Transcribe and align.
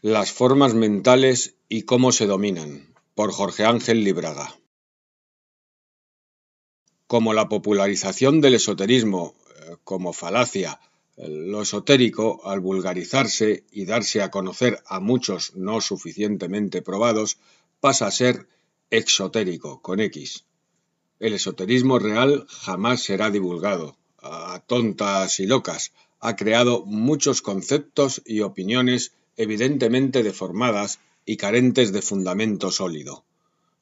Las 0.00 0.30
formas 0.30 0.74
mentales 0.74 1.56
y 1.68 1.82
cómo 1.82 2.12
se 2.12 2.26
dominan, 2.26 2.94
por 3.16 3.32
Jorge 3.32 3.64
Ángel 3.64 4.04
Libraga. 4.04 4.56
Como 7.08 7.34
la 7.34 7.48
popularización 7.48 8.40
del 8.40 8.54
esoterismo 8.54 9.34
eh, 9.34 9.74
como 9.82 10.12
falacia, 10.12 10.78
lo 11.16 11.62
esotérico, 11.62 12.46
al 12.46 12.60
vulgarizarse 12.60 13.64
y 13.72 13.86
darse 13.86 14.22
a 14.22 14.30
conocer 14.30 14.80
a 14.86 15.00
muchos 15.00 15.56
no 15.56 15.80
suficientemente 15.80 16.80
probados, 16.80 17.38
pasa 17.80 18.06
a 18.06 18.12
ser 18.12 18.46
exotérico, 18.90 19.82
con 19.82 19.98
X. 19.98 20.44
El 21.18 21.32
esoterismo 21.32 21.98
real 21.98 22.46
jamás 22.48 23.02
será 23.02 23.30
divulgado. 23.30 23.96
A 24.22 24.62
tontas 24.64 25.40
y 25.40 25.46
locas 25.46 25.90
ha 26.20 26.36
creado 26.36 26.84
muchos 26.86 27.42
conceptos 27.42 28.22
y 28.24 28.42
opiniones 28.42 29.12
evidentemente 29.38 30.22
deformadas 30.22 31.00
y 31.24 31.38
carentes 31.38 31.92
de 31.92 32.02
fundamento 32.02 32.70
sólido, 32.70 33.24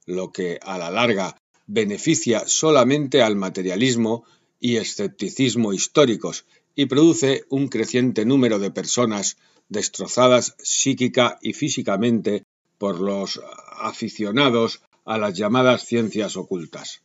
lo 0.05 0.31
que 0.31 0.61
a 0.63 0.79
la 0.79 0.91
larga 0.91 1.37
beneficia 1.67 2.45
solamente 2.47 3.23
al 3.23 3.35
materialismo 3.35 4.25
y 4.61 4.77
escepticismo 4.77 5.73
históricos 5.73 6.45
y 6.77 6.87
produce 6.87 7.45
un 7.49 7.69
creciente 7.69 8.25
número 8.25 8.59
de 8.59 8.71
personas 8.71 9.39
destrozadas 9.69 10.55
psíquica 10.59 11.39
y 11.43 11.55
físicamente 11.55 12.45
por 12.79 13.01
los 13.01 13.41
aficionados 13.79 14.83
a 15.05 15.19
las 15.19 15.35
llamadas 15.35 15.87
ciencias 15.87 16.37
ocultas. 16.37 17.03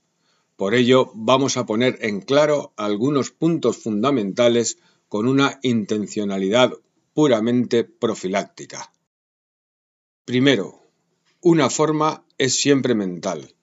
Por 0.57 0.75
ello, 0.75 1.11
vamos 1.15 1.57
a 1.57 1.65
poner 1.65 1.97
en 2.01 2.19
claro 2.21 2.73
algunos 2.75 3.31
puntos 3.31 3.77
fundamentales 3.77 4.77
con 5.07 5.27
una 5.27 5.59
intencionalidad 5.63 6.73
puramente 7.13 7.83
profiláctica. 7.83 8.91
Primero, 10.25 10.81
una 11.41 11.69
forma 11.69 12.25
es 12.37 12.59
siempre 12.59 12.95
mental. 12.95 13.55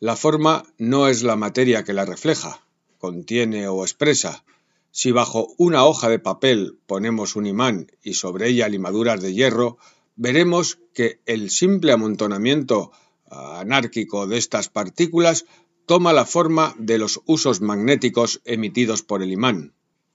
La 0.00 0.16
forma 0.16 0.64
no 0.78 1.08
es 1.08 1.22
la 1.22 1.36
materia 1.36 1.84
que 1.84 1.94
la 1.94 2.04
refleja, 2.04 2.64
contiene 2.98 3.68
o 3.68 3.82
expresa. 3.82 4.44
Si 4.90 5.10
bajo 5.10 5.54
una 5.56 5.84
hoja 5.84 6.08
de 6.08 6.18
papel 6.18 6.78
ponemos 6.86 7.36
un 7.36 7.46
imán 7.46 7.90
y 8.02 8.14
sobre 8.14 8.48
ella 8.48 8.68
limaduras 8.68 9.20
de 9.20 9.34
hierro, 9.34 9.78
veremos 10.16 10.78
que 10.92 11.20
el 11.26 11.50
simple 11.50 11.92
amontonamiento 11.92 12.92
anárquico 13.30 14.26
de 14.26 14.38
estas 14.38 14.68
partículas 14.68 15.46
toma 15.86 16.12
la 16.12 16.24
forma 16.24 16.74
de 16.78 16.98
los 16.98 17.20
usos 17.26 17.60
magnéticos 17.60 18.40
emitidos 18.44 19.02
por 19.02 19.22
el 19.22 19.32
imán. 19.32 19.74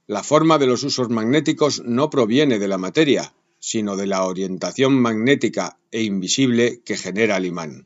La 0.09 0.23
forma 0.23 0.57
de 0.57 0.65
los 0.65 0.81
usos 0.81 1.09
magnéticos 1.09 1.83
no 1.85 2.09
proviene 2.09 2.57
de 2.57 2.67
la 2.67 2.79
materia, 2.79 3.31
sino 3.59 3.95
de 3.95 4.07
la 4.07 4.25
orientación 4.25 4.99
magnética 4.99 5.77
e 5.91 6.01
invisible 6.01 6.81
que 6.83 6.97
genera 6.97 7.37
el 7.37 7.45
imán. 7.45 7.85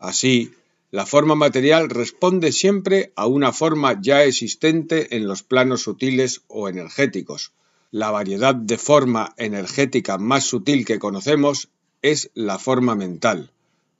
Así, 0.00 0.50
la 0.90 1.06
forma 1.06 1.36
material 1.36 1.88
responde 1.88 2.50
siempre 2.50 3.12
a 3.14 3.28
una 3.28 3.52
forma 3.52 3.96
ya 4.02 4.24
existente 4.24 5.14
en 5.14 5.28
los 5.28 5.44
planos 5.44 5.82
sutiles 5.82 6.42
o 6.48 6.68
energéticos. 6.68 7.52
La 7.92 8.10
variedad 8.10 8.56
de 8.56 8.76
forma 8.76 9.32
energética 9.36 10.18
más 10.18 10.42
sutil 10.46 10.84
que 10.84 10.98
conocemos 10.98 11.68
es 12.02 12.32
la 12.34 12.58
forma 12.58 12.96
mental, 12.96 13.52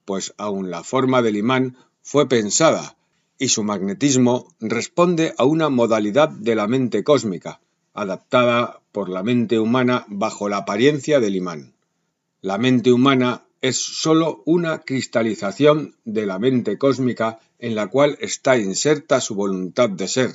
pues 0.03 0.33
aun 0.35 0.69
la 0.69 0.83
forma 0.83 1.21
del 1.21 1.37
imán 1.37 1.77
fue 2.01 2.27
pensada 2.27 2.96
y 3.37 3.49
su 3.49 3.63
magnetismo 3.63 4.53
responde 4.59 5.33
a 5.37 5.45
una 5.45 5.69
modalidad 5.69 6.29
de 6.29 6.55
la 6.55 6.67
mente 6.67 7.03
cósmica, 7.03 7.61
adaptada 7.93 8.81
por 8.91 9.09
la 9.09 9.23
mente 9.23 9.59
humana 9.59 10.05
bajo 10.07 10.49
la 10.49 10.57
apariencia 10.57 11.19
del 11.19 11.35
imán. 11.35 11.73
La 12.41 12.57
mente 12.57 12.91
humana 12.91 13.43
es 13.61 13.77
sólo 13.77 14.43
una 14.45 14.79
cristalización 14.79 15.95
de 16.05 16.25
la 16.25 16.39
mente 16.39 16.77
cósmica 16.77 17.39
en 17.59 17.75
la 17.75 17.87
cual 17.87 18.17
está 18.21 18.57
inserta 18.57 19.21
su 19.21 19.35
voluntad 19.35 19.89
de 19.89 20.07
ser, 20.07 20.31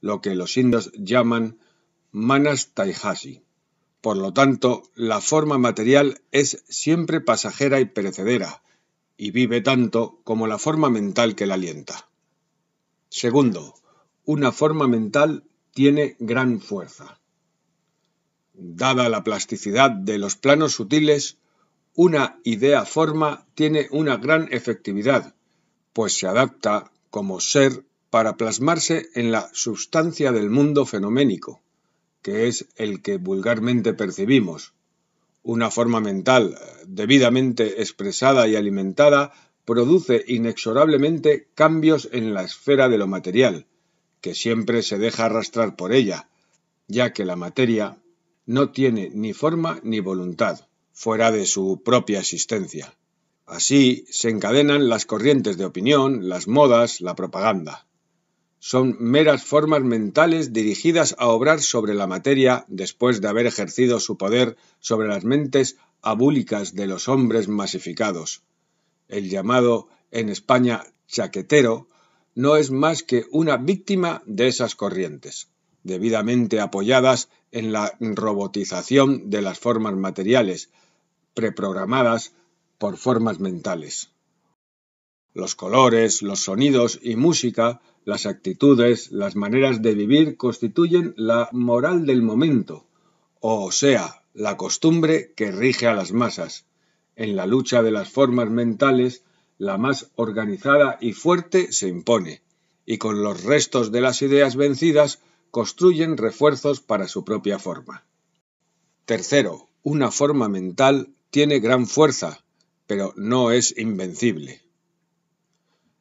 lo 0.00 0.20
que 0.20 0.34
los 0.34 0.56
indios 0.56 0.90
llaman 0.94 1.58
manas 2.10 2.68
taihasi. 2.74 3.42
Por 4.00 4.16
lo 4.16 4.32
tanto, 4.32 4.82
la 4.94 5.20
forma 5.20 5.58
material 5.58 6.20
es 6.30 6.62
siempre 6.68 7.20
pasajera 7.20 7.80
y 7.80 7.86
perecedera, 7.86 8.62
y 9.16 9.30
vive 9.30 9.60
tanto 9.60 10.20
como 10.24 10.46
la 10.46 10.58
forma 10.58 10.90
mental 10.90 11.34
que 11.34 11.46
la 11.46 11.54
alienta. 11.54 12.08
Segundo, 13.16 13.76
una 14.24 14.50
forma 14.50 14.88
mental 14.88 15.44
tiene 15.72 16.16
gran 16.18 16.60
fuerza. 16.60 17.20
Dada 18.54 19.08
la 19.08 19.22
plasticidad 19.22 19.92
de 19.92 20.18
los 20.18 20.34
planos 20.34 20.72
sutiles, 20.72 21.38
una 21.94 22.40
idea 22.42 22.84
forma 22.84 23.46
tiene 23.54 23.86
una 23.92 24.16
gran 24.16 24.48
efectividad, 24.50 25.32
pues 25.92 26.18
se 26.18 26.26
adapta 26.26 26.90
como 27.10 27.38
ser 27.38 27.84
para 28.10 28.36
plasmarse 28.36 29.06
en 29.14 29.30
la 29.30 29.48
sustancia 29.52 30.32
del 30.32 30.50
mundo 30.50 30.84
fenoménico, 30.84 31.62
que 32.20 32.48
es 32.48 32.66
el 32.74 33.00
que 33.00 33.18
vulgarmente 33.18 33.94
percibimos. 33.94 34.74
Una 35.44 35.70
forma 35.70 36.00
mental 36.00 36.58
debidamente 36.88 37.80
expresada 37.80 38.48
y 38.48 38.56
alimentada 38.56 39.32
produce 39.64 40.24
inexorablemente 40.26 41.48
cambios 41.54 42.08
en 42.12 42.34
la 42.34 42.42
esfera 42.42 42.88
de 42.88 42.98
lo 42.98 43.06
material, 43.06 43.66
que 44.20 44.34
siempre 44.34 44.82
se 44.82 44.98
deja 44.98 45.26
arrastrar 45.26 45.76
por 45.76 45.92
ella, 45.92 46.28
ya 46.86 47.12
que 47.12 47.24
la 47.24 47.36
materia 47.36 47.98
no 48.46 48.70
tiene 48.70 49.10
ni 49.12 49.32
forma 49.32 49.80
ni 49.82 50.00
voluntad, 50.00 50.68
fuera 50.92 51.30
de 51.30 51.46
su 51.46 51.82
propia 51.84 52.20
existencia. 52.20 52.94
Así 53.46 54.06
se 54.10 54.30
encadenan 54.30 54.88
las 54.88 55.06
corrientes 55.06 55.58
de 55.58 55.64
opinión, 55.64 56.28
las 56.28 56.48
modas, 56.48 57.00
la 57.00 57.14
propaganda. 57.14 57.86
Son 58.58 58.96
meras 58.98 59.44
formas 59.44 59.82
mentales 59.82 60.54
dirigidas 60.54 61.14
a 61.18 61.26
obrar 61.26 61.60
sobre 61.60 61.94
la 61.94 62.06
materia 62.06 62.64
después 62.68 63.20
de 63.20 63.28
haber 63.28 63.46
ejercido 63.46 64.00
su 64.00 64.16
poder 64.16 64.56
sobre 64.80 65.08
las 65.08 65.24
mentes 65.24 65.76
abúlicas 66.00 66.74
de 66.74 66.86
los 66.86 67.08
hombres 67.08 67.48
masificados, 67.48 68.42
el 69.08 69.28
llamado 69.28 69.88
en 70.10 70.28
España 70.28 70.84
chaquetero, 71.06 71.88
no 72.34 72.56
es 72.56 72.70
más 72.70 73.02
que 73.02 73.26
una 73.30 73.56
víctima 73.56 74.22
de 74.26 74.48
esas 74.48 74.74
corrientes, 74.74 75.48
debidamente 75.82 76.60
apoyadas 76.60 77.28
en 77.52 77.72
la 77.72 77.96
robotización 78.00 79.30
de 79.30 79.42
las 79.42 79.58
formas 79.58 79.94
materiales, 79.94 80.70
preprogramadas 81.34 82.32
por 82.78 82.96
formas 82.96 83.38
mentales. 83.38 84.10
Los 85.32 85.54
colores, 85.54 86.22
los 86.22 86.40
sonidos 86.40 86.98
y 87.02 87.16
música, 87.16 87.80
las 88.04 88.26
actitudes, 88.26 89.10
las 89.10 89.36
maneras 89.36 89.82
de 89.82 89.94
vivir 89.94 90.36
constituyen 90.36 91.14
la 91.16 91.48
moral 91.52 92.06
del 92.06 92.22
momento, 92.22 92.86
o 93.40 93.72
sea, 93.72 94.22
la 94.32 94.56
costumbre 94.56 95.32
que 95.34 95.50
rige 95.50 95.86
a 95.86 95.94
las 95.94 96.12
masas, 96.12 96.66
en 97.16 97.36
la 97.36 97.46
lucha 97.46 97.82
de 97.82 97.90
las 97.90 98.10
formas 98.10 98.50
mentales, 98.50 99.22
la 99.58 99.78
más 99.78 100.10
organizada 100.16 100.98
y 101.00 101.12
fuerte 101.12 101.72
se 101.72 101.88
impone, 101.88 102.42
y 102.86 102.98
con 102.98 103.22
los 103.22 103.44
restos 103.44 103.92
de 103.92 104.00
las 104.00 104.22
ideas 104.22 104.56
vencidas 104.56 105.20
construyen 105.50 106.16
refuerzos 106.16 106.80
para 106.80 107.06
su 107.06 107.24
propia 107.24 107.58
forma. 107.58 108.04
Tercero, 109.04 109.68
una 109.82 110.10
forma 110.10 110.48
mental 110.48 111.14
tiene 111.30 111.60
gran 111.60 111.86
fuerza, 111.86 112.44
pero 112.86 113.12
no 113.16 113.50
es 113.50 113.76
invencible. 113.78 114.62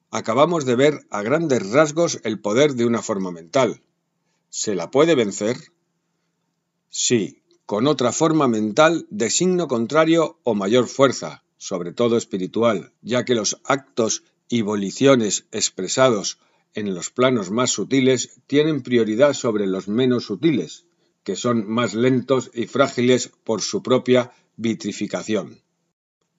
Acabamos 0.09 0.66
de 0.66 0.75
ver 0.75 1.06
a 1.09 1.22
grandes 1.22 1.69
rasgos 1.72 2.19
el 2.23 2.40
poder 2.40 2.73
de 2.73 2.85
una 2.85 3.02
forma 3.02 3.31
mental. 3.31 3.81
¿Se 4.50 4.75
la 4.75 4.91
puede 4.91 5.16
vencer? 5.16 5.57
Sí, 6.90 7.43
con 7.66 7.88
otra 7.88 8.12
forma 8.12 8.48
mental 8.48 9.08
de 9.10 9.30
signo 9.30 9.68
contrario 9.68 10.40
o 10.44 10.54
mayor 10.54 10.88
fuerza, 10.88 11.44
sobre 11.58 11.94
todo 11.94 12.18
espiritual, 12.18 12.92
ya 13.02 13.24
que 13.24 13.36
los 13.36 13.60
actos 13.64 14.24
y 14.50 14.62
voliciones 14.62 15.46
expresados 15.52 16.40
en 16.74 16.94
los 16.94 17.10
planos 17.10 17.52
más 17.52 17.72
sutiles 17.72 18.42
tienen 18.48 18.82
prioridad 18.82 19.34
sobre 19.34 19.68
los 19.68 19.88
menos 19.88 20.26
sutiles, 20.26 20.86
que 21.24 21.36
son 21.36 21.70
más 21.70 21.94
lentos 21.94 22.52
y 22.54 22.66
frágiles 22.66 23.32
por 23.44 23.62
su 23.62 23.82
propia 23.82 24.32
vitrificación. 24.58 25.62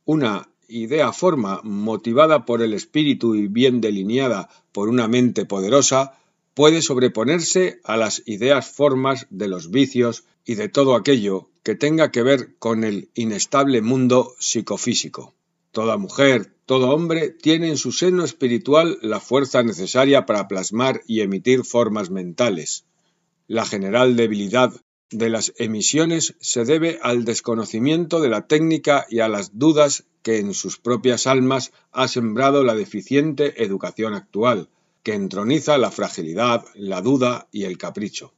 Una 0.05 0.49
idea 0.69 1.13
forma 1.13 1.61
motivada 1.63 2.45
por 2.45 2.63
el 2.63 2.75
espíritu 2.75 3.35
y 3.35 3.49
bien 3.49 3.81
delineada 3.81 4.49
por 4.73 4.89
una 4.89 5.09
mente 5.09 5.47
poderosa 5.47 6.19
puede 6.55 6.83
sobreponerse 6.83 7.81
a 7.85 7.97
las 7.97 8.23
ideas 8.27 8.71
formas 8.71 9.27
de 9.31 9.49
los 9.49 9.71
vicios 9.71 10.25
y 10.45 10.55
de 10.55 10.69
todo 10.69 10.95
aquello 10.95 11.49
que 11.63 11.75
tenga 11.75 12.11
que 12.11 12.23
ver 12.23 12.55
con 12.59 12.85
el 12.85 13.09
inestable 13.15 13.81
mundo 13.81 14.35
psicofísico. 14.39 15.35
Toda 15.73 15.97
mujer, 15.97 16.53
todo 16.67 16.91
hombre 16.91 17.31
tiene 17.31 17.69
en 17.69 17.79
su 17.79 17.91
seno 17.91 18.25
espiritual 18.25 18.99
la 19.03 19.21
fuerza 19.21 19.63
necesaria 19.63 20.27
para 20.27 20.47
plasmar 20.47 21.03
y 21.07 21.21
emitir 21.21 21.65
formas 21.65 22.11
mentales. 22.11 22.85
La 23.49 23.65
general 23.65 24.17
debilidad 24.17 24.73
de 25.11 25.29
las 25.29 25.53
emisiones 25.59 26.35
se 26.41 26.65
debe 26.65 26.99
al 27.03 27.25
desconocimiento 27.25 28.21
de 28.21 28.29
la 28.29 28.47
técnica 28.47 29.07
y 29.09 29.21
a 29.21 29.29
las 29.29 29.59
dudas 29.59 30.05
que 30.23 30.39
en 30.39 30.55
sus 30.55 30.79
propias 30.79 31.27
almas 31.27 31.73
ha 31.93 32.09
sembrado 32.09 32.65
la 32.65 32.75
deficiente 32.75 33.63
educación 33.63 34.15
actual, 34.15 34.69
que 35.03 35.15
entroniza 35.15 35.77
la 35.79 35.91
fragilidad, 35.91 36.65
la 36.75 37.03
duda 37.03 37.49
y 37.53 37.65
el 37.65 37.79
capricho. 37.79 38.33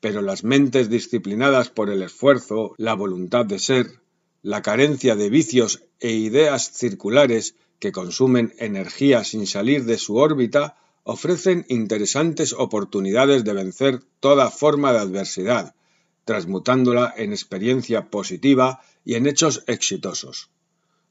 Pero 0.00 0.22
las 0.22 0.44
mentes 0.44 0.88
disciplinadas 0.90 1.70
por 1.70 1.90
el 1.90 2.02
esfuerzo, 2.02 2.74
la 2.78 2.94
voluntad 2.94 3.44
de 3.44 3.58
ser, 3.58 4.00
la 4.42 4.62
carencia 4.62 5.16
de 5.16 5.30
vicios 5.30 5.82
e 5.98 6.12
ideas 6.12 6.70
circulares 6.72 7.54
que 7.80 7.92
consumen 7.92 8.54
energía 8.58 9.24
sin 9.24 9.46
salir 9.46 9.84
de 9.84 9.98
su 9.98 10.16
órbita, 10.16 10.76
ofrecen 11.04 11.64
interesantes 11.68 12.52
oportunidades 12.52 13.42
de 13.44 13.54
vencer 13.54 14.02
toda 14.20 14.50
forma 14.50 14.92
de 14.92 14.98
adversidad, 14.98 15.74
transmutándola 16.24 17.14
en 17.16 17.32
experiencia 17.32 18.10
positiva 18.10 18.82
y 19.04 19.14
en 19.14 19.26
hechos 19.26 19.64
exitosos. 19.66 20.50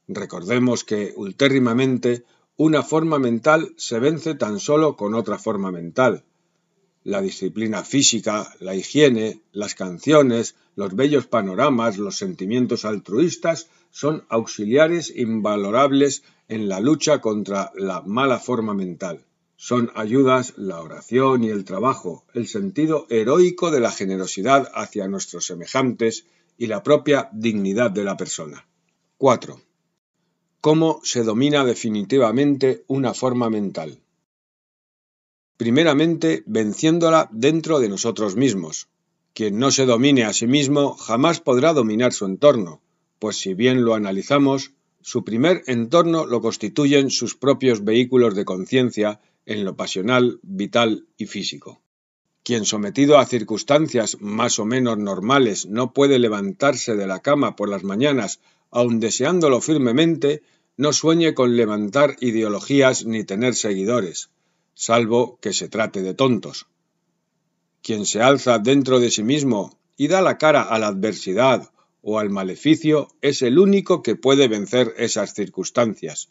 Recordemos 0.06 0.84
que, 0.84 1.12
ultérrimamente, 1.16 2.24
una 2.56 2.82
forma 2.82 3.18
mental 3.18 3.74
se 3.76 3.98
vence 3.98 4.34
tan 4.34 4.60
solo 4.60 4.96
con 4.96 5.14
otra 5.14 5.38
forma 5.38 5.70
mental. 5.70 6.24
La 7.04 7.20
disciplina 7.22 7.84
física, 7.84 8.54
la 8.60 8.74
higiene, 8.74 9.40
las 9.52 9.74
canciones, 9.74 10.54
los 10.76 10.94
bellos 10.94 11.26
panoramas, 11.26 11.98
los 11.98 12.16
sentimientos 12.16 12.84
altruistas 12.84 13.68
son 13.90 14.24
auxiliares 14.28 15.12
invalorables 15.14 16.22
en 16.48 16.68
la 16.68 16.80
lucha 16.80 17.20
contra 17.20 17.72
la 17.74 18.02
mala 18.02 18.38
forma 18.38 18.74
mental. 18.74 19.24
Son 19.56 19.90
ayudas 19.94 20.54
la 20.56 20.80
oración 20.80 21.44
y 21.44 21.48
el 21.48 21.64
trabajo, 21.64 22.24
el 22.34 22.46
sentido 22.46 23.06
heroico 23.10 23.70
de 23.70 23.80
la 23.80 23.90
generosidad 23.90 24.70
hacia 24.74 25.08
nuestros 25.08 25.46
semejantes 25.46 26.26
y 26.56 26.66
la 26.66 26.82
propia 26.82 27.28
dignidad 27.32 27.90
de 27.90 28.04
la 28.04 28.16
persona. 28.16 28.66
4 29.16 29.60
cómo 30.60 31.00
se 31.02 31.22
domina 31.22 31.64
definitivamente 31.64 32.84
una 32.88 33.14
forma 33.14 33.48
mental. 33.48 34.00
Primeramente, 35.58 36.44
venciéndola 36.46 37.28
dentro 37.32 37.80
de 37.80 37.88
nosotros 37.88 38.36
mismos. 38.36 38.86
Quien 39.34 39.58
no 39.58 39.72
se 39.72 39.86
domine 39.86 40.22
a 40.22 40.32
sí 40.32 40.46
mismo 40.46 40.94
jamás 40.94 41.40
podrá 41.40 41.72
dominar 41.72 42.12
su 42.12 42.26
entorno, 42.26 42.80
pues 43.18 43.38
si 43.38 43.54
bien 43.54 43.84
lo 43.84 43.94
analizamos, 43.94 44.70
su 45.02 45.24
primer 45.24 45.64
entorno 45.66 46.26
lo 46.26 46.40
constituyen 46.40 47.10
sus 47.10 47.34
propios 47.34 47.82
vehículos 47.82 48.36
de 48.36 48.44
conciencia 48.44 49.20
en 49.46 49.64
lo 49.64 49.74
pasional, 49.74 50.38
vital 50.42 51.06
y 51.16 51.26
físico. 51.26 51.80
Quien 52.44 52.64
sometido 52.64 53.18
a 53.18 53.26
circunstancias 53.26 54.16
más 54.20 54.60
o 54.60 54.64
menos 54.64 54.96
normales 54.96 55.66
no 55.66 55.92
puede 55.92 56.20
levantarse 56.20 56.94
de 56.94 57.08
la 57.08 57.18
cama 57.18 57.56
por 57.56 57.68
las 57.68 57.82
mañanas 57.82 58.38
aun 58.70 59.00
deseándolo 59.00 59.60
firmemente, 59.60 60.42
no 60.76 60.92
sueñe 60.92 61.34
con 61.34 61.56
levantar 61.56 62.16
ideologías 62.20 63.04
ni 63.06 63.24
tener 63.24 63.56
seguidores, 63.56 64.30
salvo 64.78 65.40
que 65.40 65.52
se 65.52 65.68
trate 65.68 66.02
de 66.02 66.14
tontos. 66.14 66.68
Quien 67.82 68.06
se 68.06 68.22
alza 68.22 68.60
dentro 68.60 69.00
de 69.00 69.10
sí 69.10 69.24
mismo 69.24 69.76
y 69.96 70.06
da 70.06 70.22
la 70.22 70.38
cara 70.38 70.62
a 70.62 70.78
la 70.78 70.86
adversidad 70.86 71.72
o 72.00 72.20
al 72.20 72.30
maleficio 72.30 73.08
es 73.20 73.42
el 73.42 73.58
único 73.58 74.04
que 74.04 74.14
puede 74.14 74.46
vencer 74.46 74.94
esas 74.96 75.34
circunstancias. 75.34 76.28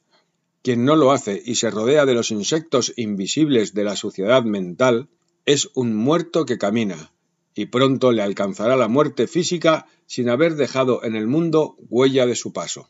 Quien 0.62 0.86
no 0.86 0.96
lo 0.96 1.12
hace 1.12 1.42
y 1.46 1.56
se 1.56 1.70
rodea 1.70 2.06
de 2.06 2.14
los 2.14 2.32
insectos 2.32 2.94
invisibles 2.96 3.74
de 3.74 3.84
la 3.84 3.98
suciedad 3.98 4.44
mental 4.44 5.10
es 5.46 5.70
un 5.76 5.94
muerto 5.94 6.46
que 6.46 6.58
camina, 6.58 7.12
y 7.54 7.66
pronto 7.66 8.14
le 8.14 8.22
alcanzará 8.22 8.78
la 8.78 8.88
muerte 8.88 9.28
física 9.28 9.88
sin 10.06 10.30
haber 10.30 10.56
dejado 10.56 11.04
en 11.04 11.18
el 11.18 11.28
mundo 11.28 11.76
huella 11.90 12.26
de 12.26 12.36
su 12.36 12.54
paso. 12.54 12.90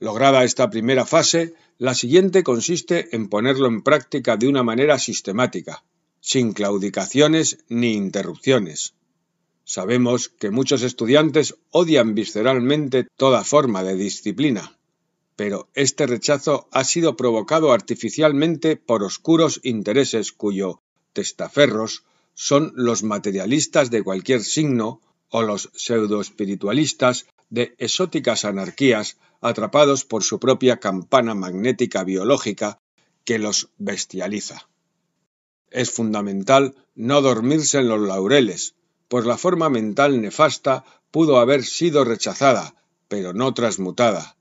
Lograda 0.00 0.44
esta 0.44 0.70
primera 0.70 1.04
fase, 1.04 1.54
la 1.76 1.94
siguiente 1.94 2.42
consiste 2.42 3.14
en 3.14 3.28
ponerlo 3.28 3.68
en 3.68 3.82
práctica 3.82 4.38
de 4.38 4.48
una 4.48 4.62
manera 4.62 4.98
sistemática, 4.98 5.84
sin 6.20 6.54
claudicaciones 6.54 7.58
ni 7.68 7.92
interrupciones. 7.92 8.94
Sabemos 9.64 10.30
que 10.30 10.50
muchos 10.50 10.82
estudiantes 10.82 11.54
odian 11.70 12.14
visceralmente 12.14 13.08
toda 13.18 13.44
forma 13.44 13.84
de 13.84 13.94
disciplina, 13.94 14.78
pero 15.36 15.68
este 15.74 16.06
rechazo 16.06 16.66
ha 16.72 16.84
sido 16.84 17.14
provocado 17.14 17.70
artificialmente 17.70 18.76
por 18.76 19.02
oscuros 19.02 19.60
intereses 19.62 20.32
cuyo 20.32 20.80
testaferros 21.12 22.04
son 22.32 22.72
los 22.74 23.02
materialistas 23.02 23.90
de 23.90 24.02
cualquier 24.02 24.42
signo 24.42 25.02
o 25.28 25.42
los 25.42 25.70
pseudoespiritualistas 25.74 27.26
de 27.50 27.74
exóticas 27.78 28.46
anarquías 28.46 29.18
atrapados 29.40 30.04
por 30.04 30.22
su 30.22 30.38
propia 30.38 30.78
campana 30.78 31.34
magnética 31.34 32.04
biológica 32.04 32.78
que 33.24 33.38
los 33.38 33.68
bestializa. 33.78 34.68
Es 35.70 35.90
fundamental 35.90 36.74
no 36.94 37.20
dormirse 37.20 37.78
en 37.78 37.88
los 37.88 38.00
laureles, 38.00 38.74
pues 39.08 39.24
la 39.24 39.38
forma 39.38 39.70
mental 39.70 40.20
nefasta 40.20 40.84
pudo 41.10 41.38
haber 41.38 41.64
sido 41.64 42.04
rechazada, 42.04 42.74
pero 43.08 43.32
no 43.32 43.54
transmutada. 43.54 44.36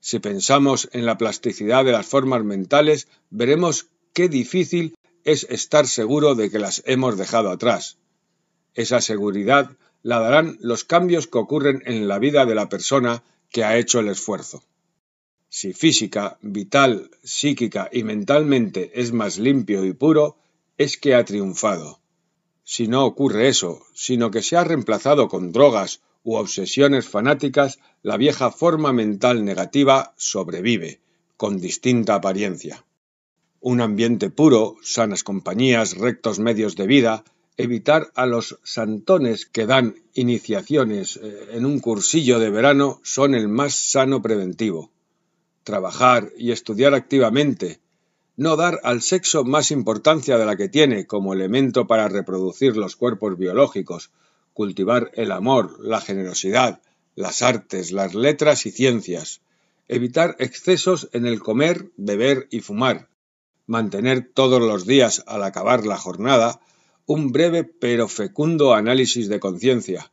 Si 0.00 0.18
pensamos 0.18 0.88
en 0.92 1.06
la 1.06 1.18
plasticidad 1.18 1.84
de 1.84 1.92
las 1.92 2.06
formas 2.06 2.42
mentales, 2.44 3.08
veremos 3.30 3.88
qué 4.12 4.28
difícil 4.28 4.94
es 5.24 5.46
estar 5.50 5.86
seguro 5.86 6.34
de 6.34 6.50
que 6.50 6.58
las 6.58 6.82
hemos 6.86 7.18
dejado 7.18 7.50
atrás. 7.50 7.98
Esa 8.74 9.00
seguridad 9.00 9.70
la 10.02 10.20
darán 10.20 10.56
los 10.60 10.84
cambios 10.84 11.26
que 11.26 11.38
ocurren 11.38 11.82
en 11.84 12.08
la 12.08 12.18
vida 12.18 12.46
de 12.46 12.54
la 12.54 12.68
persona 12.68 13.22
que 13.50 13.64
ha 13.64 13.76
hecho 13.76 14.00
el 14.00 14.08
esfuerzo. 14.08 14.62
Si 15.48 15.72
física, 15.72 16.38
vital, 16.42 17.10
psíquica 17.22 17.88
y 17.92 18.04
mentalmente 18.04 18.92
es 18.94 19.12
más 19.12 19.38
limpio 19.38 19.84
y 19.84 19.92
puro, 19.92 20.36
es 20.78 20.96
que 20.96 21.14
ha 21.14 21.24
triunfado. 21.24 22.00
Si 22.64 22.86
no 22.86 23.04
ocurre 23.04 23.48
eso, 23.48 23.82
sino 23.94 24.30
que 24.30 24.42
se 24.42 24.56
ha 24.56 24.64
reemplazado 24.64 25.28
con 25.28 25.52
drogas 25.52 26.00
u 26.22 26.36
obsesiones 26.36 27.08
fanáticas, 27.08 27.80
la 28.02 28.16
vieja 28.16 28.50
forma 28.50 28.92
mental 28.92 29.44
negativa 29.44 30.14
sobrevive, 30.16 31.00
con 31.36 31.58
distinta 31.58 32.14
apariencia 32.14 32.84
un 33.60 33.82
ambiente 33.82 34.30
puro, 34.30 34.76
sanas 34.82 35.22
compañías, 35.22 35.98
rectos 35.98 36.38
medios 36.38 36.76
de 36.76 36.86
vida, 36.86 37.24
evitar 37.62 38.10
a 38.14 38.26
los 38.26 38.58
santones 38.62 39.46
que 39.46 39.66
dan 39.66 39.96
iniciaciones 40.14 41.16
eh, 41.16 41.50
en 41.52 41.66
un 41.66 41.80
cursillo 41.80 42.38
de 42.38 42.50
verano 42.50 43.00
son 43.02 43.34
el 43.34 43.48
más 43.48 43.74
sano 43.74 44.22
preventivo. 44.22 44.90
Trabajar 45.64 46.32
y 46.36 46.52
estudiar 46.52 46.94
activamente, 46.94 47.80
no 48.36 48.56
dar 48.56 48.80
al 48.82 49.02
sexo 49.02 49.44
más 49.44 49.70
importancia 49.70 50.38
de 50.38 50.46
la 50.46 50.56
que 50.56 50.68
tiene 50.68 51.06
como 51.06 51.34
elemento 51.34 51.86
para 51.86 52.08
reproducir 52.08 52.76
los 52.76 52.96
cuerpos 52.96 53.36
biológicos, 53.36 54.10
cultivar 54.54 55.10
el 55.14 55.30
amor, 55.32 55.76
la 55.80 56.00
generosidad, 56.00 56.80
las 57.14 57.42
artes, 57.42 57.92
las 57.92 58.14
letras 58.14 58.64
y 58.66 58.70
ciencias, 58.70 59.42
evitar 59.88 60.36
excesos 60.38 61.08
en 61.12 61.26
el 61.26 61.40
comer, 61.40 61.90
beber 61.96 62.48
y 62.50 62.60
fumar, 62.60 63.08
mantener 63.66 64.30
todos 64.32 64.60
los 64.62 64.86
días 64.86 65.22
al 65.26 65.42
acabar 65.42 65.84
la 65.84 65.98
jornada 65.98 66.60
un 67.12 67.32
breve 67.32 67.64
pero 67.64 68.06
fecundo 68.06 68.72
análisis 68.72 69.28
de 69.28 69.40
conciencia, 69.40 70.12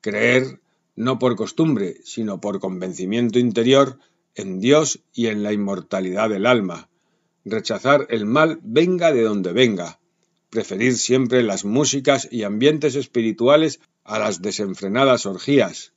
creer, 0.00 0.60
no 0.94 1.18
por 1.18 1.34
costumbre, 1.34 1.96
sino 2.04 2.40
por 2.40 2.60
convencimiento 2.60 3.40
interior, 3.40 3.98
en 4.36 4.60
Dios 4.60 5.00
y 5.12 5.26
en 5.26 5.42
la 5.42 5.52
inmortalidad 5.52 6.30
del 6.30 6.46
alma, 6.46 6.88
rechazar 7.44 8.06
el 8.10 8.26
mal 8.26 8.60
venga 8.62 9.12
de 9.12 9.22
donde 9.22 9.52
venga, 9.52 9.98
preferir 10.50 10.96
siempre 10.98 11.42
las 11.42 11.64
músicas 11.64 12.28
y 12.30 12.44
ambientes 12.44 12.94
espirituales 12.94 13.80
a 14.04 14.20
las 14.20 14.40
desenfrenadas 14.40 15.26
orgías. 15.26 15.94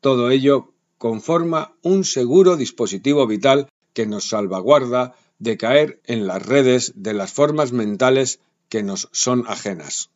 Todo 0.00 0.30
ello 0.30 0.72
conforma 0.96 1.76
un 1.82 2.04
seguro 2.04 2.56
dispositivo 2.56 3.26
vital 3.26 3.68
que 3.92 4.06
nos 4.06 4.30
salvaguarda 4.30 5.14
de 5.38 5.58
caer 5.58 6.00
en 6.06 6.26
las 6.26 6.40
redes 6.40 6.94
de 6.96 7.12
las 7.12 7.34
formas 7.34 7.72
mentales 7.72 8.40
que 8.74 8.82
nos 8.82 9.08
son 9.12 9.44
ajenas. 9.46 10.10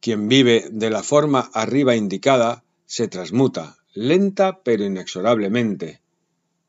Quien 0.00 0.26
vive 0.26 0.66
de 0.70 0.88
la 0.88 1.02
forma 1.02 1.50
arriba 1.52 1.94
indicada 1.94 2.64
se 2.86 3.06
transmuta, 3.06 3.76
lenta 3.92 4.62
pero 4.62 4.82
inexorablemente. 4.84 6.00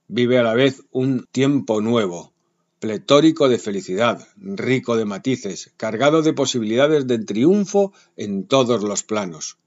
Vive 0.09 0.37
a 0.37 0.43
la 0.43 0.53
vez 0.53 0.83
un 0.91 1.25
tiempo 1.31 1.79
nuevo, 1.79 2.33
pletórico 2.81 3.47
de 3.47 3.57
felicidad, 3.57 4.27
rico 4.35 4.97
de 4.97 5.05
matices, 5.05 5.71
cargado 5.77 6.23
de 6.23 6.33
posibilidades 6.33 7.07
de 7.07 7.19
triunfo 7.19 7.93
en 8.17 8.45
todos 8.45 8.83
los 8.83 9.03
planos. 9.03 9.57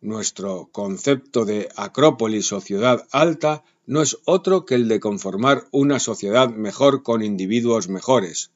Nuestro 0.00 0.70
concepto 0.72 1.44
de 1.44 1.68
acrópolis 1.76 2.52
o 2.52 2.60
ciudad 2.60 3.06
alta 3.12 3.62
no 3.86 4.02
es 4.02 4.18
otro 4.24 4.64
que 4.66 4.74
el 4.74 4.88
de 4.88 4.98
conformar 4.98 5.68
una 5.70 6.00
sociedad 6.00 6.48
mejor 6.48 7.04
con 7.04 7.22
individuos 7.22 7.88
mejores. 7.88 8.50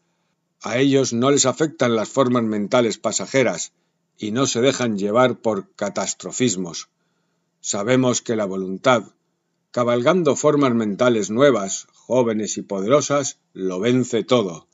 A 0.65 0.79
ellos 0.79 1.13
no 1.13 1.31
les 1.31 1.45
afectan 1.45 1.95
las 1.95 2.09
formas 2.09 2.43
mentales 2.43 2.97
pasajeras, 2.97 3.75
y 4.17 4.31
no 4.31 4.47
se 4.47 4.63
dejan 4.63 4.97
llevar 4.97 5.39
por 5.39 5.71
catastrofismos. 5.75 6.89
Sabemos 7.61 8.23
que 8.23 8.35
la 8.35 8.47
voluntad, 8.47 9.03
cabalgando 9.73 10.37
formas 10.37 10.75
mentales 10.75 11.29
nuevas, 11.29 11.87
jóvenes 11.93 12.57
y 12.57 12.63
poderosas, 12.63 13.37
lo 13.53 13.79
vence 13.79 14.25
todo. 14.25 14.67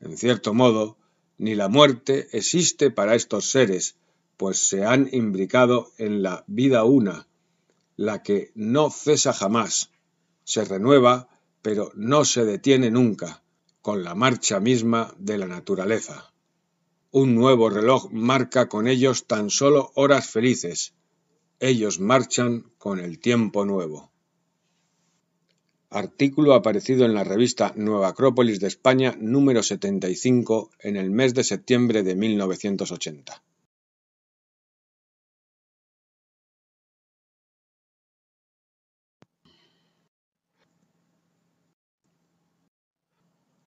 En 0.00 0.16
cierto 0.16 0.54
modo, 0.54 0.96
ni 1.36 1.54
la 1.54 1.68
muerte 1.68 2.28
existe 2.32 2.90
para 2.90 3.14
estos 3.14 3.50
seres, 3.50 3.96
pues 4.38 4.66
se 4.66 4.86
han 4.86 5.06
imbricado 5.12 5.92
en 5.98 6.22
la 6.22 6.44
vida 6.46 6.84
una, 6.84 7.26
la 7.98 8.22
que 8.22 8.52
no 8.54 8.88
cesa 8.88 9.34
jamás, 9.34 9.90
se 10.44 10.64
renueva, 10.64 11.28
pero 11.60 11.92
no 11.94 12.24
se 12.24 12.46
detiene 12.46 12.90
nunca, 12.90 13.42
con 13.86 14.02
la 14.02 14.16
marcha 14.16 14.58
misma 14.58 15.14
de 15.16 15.38
la 15.38 15.46
naturaleza. 15.46 16.32
Un 17.12 17.36
nuevo 17.36 17.70
reloj 17.70 18.10
marca 18.10 18.68
con 18.68 18.88
ellos 18.88 19.28
tan 19.28 19.48
solo 19.48 19.92
horas 19.94 20.28
felices. 20.28 20.92
Ellos 21.60 22.00
marchan 22.00 22.64
con 22.78 22.98
el 22.98 23.20
tiempo 23.20 23.64
nuevo. 23.64 24.10
Artículo 25.88 26.54
aparecido 26.54 27.04
en 27.04 27.14
la 27.14 27.22
revista 27.22 27.74
Nueva 27.76 28.08
Acrópolis 28.08 28.58
de 28.58 28.66
España 28.66 29.16
número 29.20 29.62
75 29.62 30.72
en 30.80 30.96
el 30.96 31.12
mes 31.12 31.34
de 31.34 31.44
septiembre 31.44 32.02
de 32.02 32.16
1980. 32.16 33.40